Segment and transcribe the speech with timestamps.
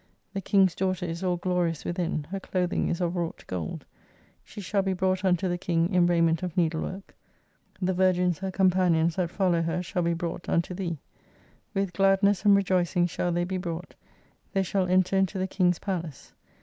[0.33, 3.85] The King's daughter is all glorious within, her clothing is of wrought gold.
[4.43, 7.13] She shall be brojight unto the King in raiment of needlework,
[7.79, 10.97] the virgins her 220 companions that follow her shall be hrought unto Thee.
[11.75, 13.91] With gladness and rejoicing shall they be brought^
[14.53, 16.33] they shall enter into the King's Palace.